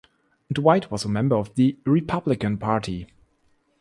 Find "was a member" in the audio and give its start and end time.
0.89-1.35